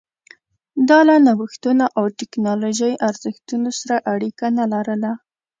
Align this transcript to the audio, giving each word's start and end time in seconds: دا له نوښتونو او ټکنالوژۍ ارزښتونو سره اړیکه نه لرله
دا 0.89 0.99
له 1.07 1.15
نوښتونو 1.25 1.85
او 1.97 2.05
ټکنالوژۍ 2.19 2.93
ارزښتونو 3.09 3.69
سره 3.79 3.95
اړیکه 4.13 4.45
نه 4.57 4.65
لرله 4.73 5.11